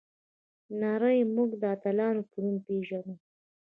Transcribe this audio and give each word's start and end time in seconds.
نړۍ 0.83 1.19
موږ 1.35 1.49
د 1.61 1.63
اتلانو 1.75 2.21
په 2.29 2.37
نوم 2.43 2.57
پیژني. 2.65 3.15